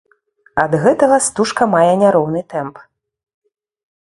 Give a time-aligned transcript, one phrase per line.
[0.63, 2.75] Ад гэтага стужка мае няроўны тэмп.